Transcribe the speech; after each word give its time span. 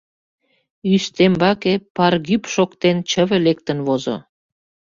Ӱстембаке, 0.93 1.73
паргӱп 1.95 2.43
шоктен, 2.53 2.97
чыве 3.09 3.37
лектын 3.45 3.79
возо. 3.87 4.17